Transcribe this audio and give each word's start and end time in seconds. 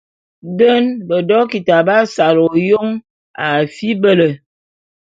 Den 0.59 0.83
bedokita 1.07 1.77
b'asal 1.87 2.35
ôyôn 2.47 2.89
a 3.45 3.47
fibele. 3.75 4.29